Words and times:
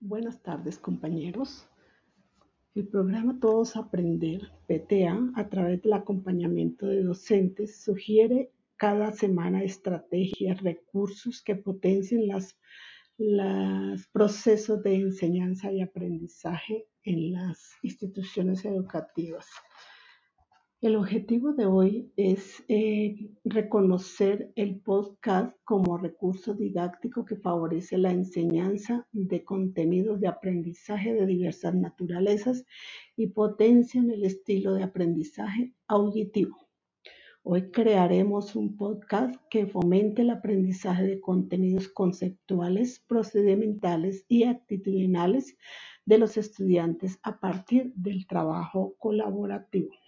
Buenas 0.00 0.42
tardes, 0.42 0.78
compañeros. 0.78 1.66
El 2.74 2.86
programa 2.86 3.38
Todos 3.40 3.76
Aprender, 3.76 4.52
PTA, 4.68 5.32
a 5.34 5.48
través 5.48 5.82
del 5.82 5.94
acompañamiento 5.94 6.86
de 6.86 7.02
docentes, 7.02 7.82
sugiere 7.82 8.52
cada 8.76 9.10
semana 9.12 9.64
estrategias, 9.64 10.60
recursos 10.60 11.42
que 11.42 11.56
potencien 11.56 12.28
los 12.28 14.06
procesos 14.12 14.82
de 14.82 14.96
enseñanza 14.96 15.72
y 15.72 15.80
aprendizaje 15.80 16.86
en 17.02 17.32
las 17.32 17.76
instituciones 17.82 18.66
educativas. 18.66 19.46
El 20.82 20.96
objetivo 20.96 21.54
de 21.54 21.64
hoy 21.64 22.12
es 22.16 22.62
eh, 22.68 23.30
reconocer 23.56 24.52
el 24.54 24.80
podcast 24.80 25.56
como 25.64 25.96
recurso 25.96 26.52
didáctico 26.52 27.24
que 27.24 27.36
favorece 27.36 27.96
la 27.96 28.12
enseñanza 28.12 29.06
de 29.12 29.44
contenidos 29.44 30.20
de 30.20 30.28
aprendizaje 30.28 31.14
de 31.14 31.24
diversas 31.24 31.74
naturalezas 31.74 32.66
y 33.16 33.28
potencian 33.28 34.10
el 34.10 34.26
estilo 34.26 34.74
de 34.74 34.82
aprendizaje 34.82 35.72
auditivo. 35.88 36.68
Hoy 37.44 37.70
crearemos 37.70 38.56
un 38.56 38.76
podcast 38.76 39.34
que 39.48 39.66
fomente 39.66 40.20
el 40.20 40.28
aprendizaje 40.28 41.04
de 41.04 41.20
contenidos 41.22 41.88
conceptuales, 41.88 43.02
procedimentales 43.08 44.26
y 44.28 44.44
actitudinales 44.44 45.56
de 46.04 46.18
los 46.18 46.36
estudiantes 46.36 47.18
a 47.22 47.40
partir 47.40 47.90
del 47.94 48.26
trabajo 48.26 48.96
colaborativo. 48.98 49.96